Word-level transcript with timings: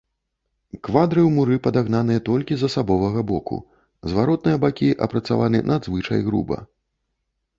Квадры 0.85 1.19
ў 1.23 1.29
муры 1.33 1.57
падагнаныя 1.65 2.21
толькі 2.29 2.57
з 2.61 2.69
асабовага 2.71 3.21
боку, 3.31 3.59
зваротныя 4.13 4.57
бакі 4.63 4.89
апрацаваны 5.07 5.59
надзвычай 5.73 6.19
груба. 6.31 6.57